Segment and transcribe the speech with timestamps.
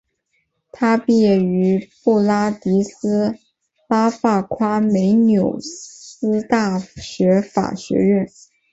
[0.71, 3.35] 他毕业于布拉迪斯
[3.87, 8.27] 拉发夸美纽斯大学法学院。